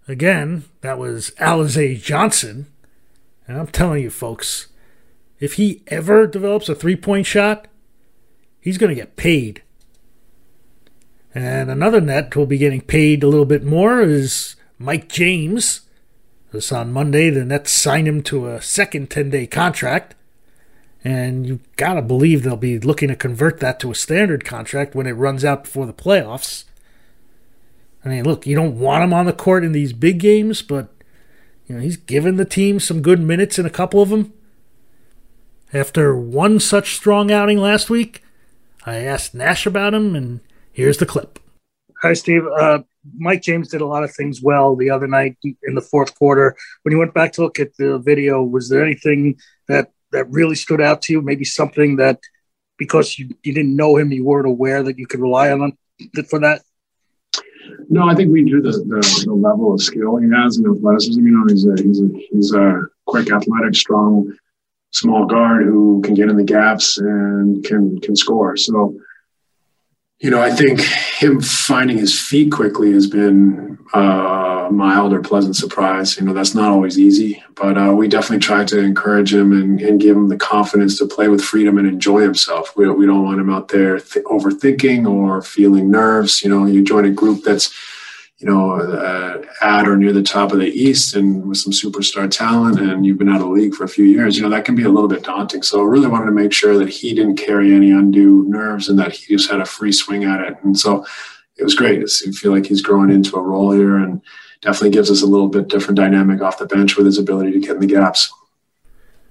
[0.06, 2.66] Again, that was Alize Johnson.
[3.46, 4.68] And I'm telling you, folks,
[5.40, 7.68] if he ever develops a three point shot,
[8.60, 9.62] he's going to get paid.
[11.34, 15.82] And another net who'll be getting paid a little bit more is Mike James.
[16.50, 20.14] This on Monday, the Nets signed him to a second 10 day contract.
[21.04, 24.94] And you got to believe they'll be looking to convert that to a standard contract
[24.94, 26.64] when it runs out before the playoffs.
[28.04, 30.88] I mean, look, you don't want him on the court in these big games, but
[31.66, 34.32] you know he's given the team some good minutes in a couple of them.
[35.72, 38.22] After one such strong outing last week,
[38.86, 40.40] I asked Nash about him, and
[40.72, 41.38] here's the clip.
[42.00, 42.46] Hi, Steve.
[42.46, 42.80] Uh,
[43.16, 46.56] Mike James did a lot of things well the other night in the fourth quarter.
[46.82, 49.36] When you went back to look at the video, was there anything
[49.66, 51.22] that that really stood out to you?
[51.22, 52.20] Maybe something that
[52.78, 56.24] because you, you didn't know him, you weren't aware that you could rely on him
[56.24, 56.62] for that.
[57.90, 61.20] No, I think we knew the, the, the level of skill he has and athleticism.
[61.20, 64.32] You know, he's a he's a he's a quick, athletic, strong,
[64.90, 68.56] small guard who can get in the gaps and can can score.
[68.56, 68.98] So,
[70.20, 75.20] you know, I think him finding his feet quickly has been uh, a mild or
[75.20, 76.16] pleasant surprise.
[76.16, 79.80] You know, that's not always easy, but uh, we definitely try to encourage him and,
[79.80, 82.76] and give him the confidence to play with freedom and enjoy himself.
[82.76, 86.42] We, we don't want him out there th- overthinking or feeling nerves.
[86.42, 87.74] You know, you join a group that's
[88.38, 92.30] you know, uh, at or near the top of the East and with some superstar
[92.30, 94.64] talent, and you've been out of the league for a few years, you know, that
[94.64, 95.62] can be a little bit daunting.
[95.64, 98.96] So I really wanted to make sure that he didn't carry any undue nerves and
[99.00, 100.56] that he just had a free swing at it.
[100.62, 101.04] And so
[101.56, 102.00] it was great.
[102.00, 104.22] I feel like he's growing into a role here and
[104.60, 107.60] definitely gives us a little bit different dynamic off the bench with his ability to
[107.60, 108.32] get in the gaps.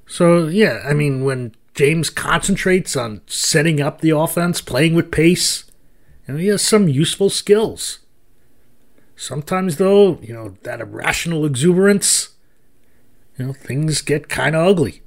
[0.08, 5.66] So, yeah, I mean, when James concentrates on setting up the offense, playing with pace,
[6.28, 8.00] and he has some useful skills.
[9.16, 12.30] Sometimes, though, you know, that irrational exuberance,
[13.38, 15.02] you know, things get kind of ugly.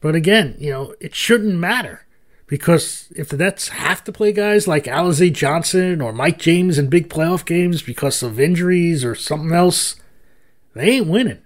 [0.00, 2.06] But again, you know, it shouldn't matter
[2.52, 6.90] Because if the Nets have to play guys like Alize Johnson or Mike James in
[6.90, 9.96] big playoff games because of injuries or something else,
[10.74, 11.40] they ain't winning.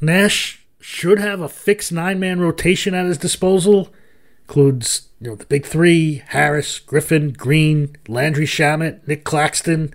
[0.00, 3.92] Nash should have a fixed nine man rotation at his disposal.
[4.48, 9.92] Includes you know the big three: Harris, Griffin, Green, Landry Shamet, Nick Claxton,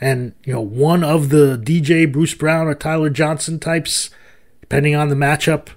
[0.00, 4.10] and you know one of the DJ Bruce Brown or Tyler Johnson types,
[4.60, 5.70] depending on the matchup.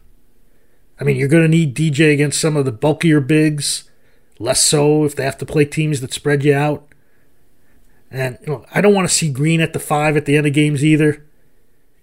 [0.99, 3.89] I mean, you're going to need DJ against some of the bulkier bigs,
[4.39, 6.87] less so if they have to play teams that spread you out.
[8.09, 10.47] And you know, I don't want to see Green at the five at the end
[10.47, 11.25] of games either.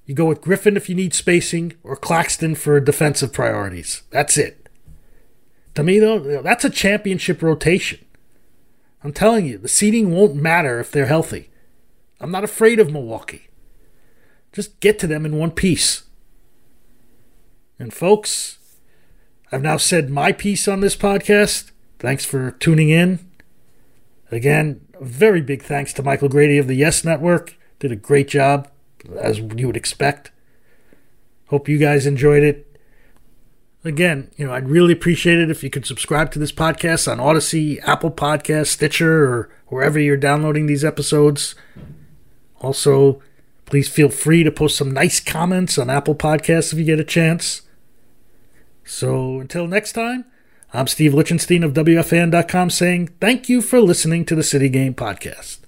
[0.07, 4.03] You go with Griffin if you need spacing, or Claxton for defensive priorities.
[4.11, 4.69] That's it.
[5.75, 8.05] To me, though, that's a championship rotation.
[9.03, 11.51] I'm telling you, the seeding won't matter if they're healthy.
[12.21, 13.49] I'm not afraid of Milwaukee.
[14.53, 16.05] Just get to them in one piece.
[17.79, 18.59] And, folks,
[19.55, 21.71] I've now said my piece on this podcast.
[22.01, 23.25] Thanks for tuning in.
[24.33, 27.57] Again, a very big thanks to Michael Grady of the Yes Network.
[27.79, 28.69] Did a great job,
[29.17, 30.33] as you would expect.
[31.51, 32.81] Hope you guys enjoyed it.
[33.85, 37.19] Again, you know, I'd really appreciate it if you could subscribe to this podcast on
[37.19, 41.55] Audacy, Apple Podcast, Stitcher, or wherever you're downloading these episodes.
[42.61, 43.23] Also,
[43.67, 47.05] please feel free to post some nice comments on Apple Podcasts if you get a
[47.05, 47.63] chance.
[48.85, 50.25] So until next time,
[50.73, 55.64] I'm Steve Lichtenstein of WFAN.com saying thank you for listening to the City Game Podcast.